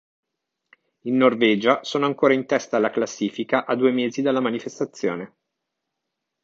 In 1.01 1.15
Norvegia 1.15 1.83
sono 1.83 2.07
ancora 2.07 2.33
in 2.33 2.47
testa 2.47 2.75
alla 2.77 2.89
classifica 2.89 3.65
a 3.67 3.75
due 3.75 3.91
mesi 3.91 4.23
dalla 4.23 4.39
manifestazione. 4.41 5.35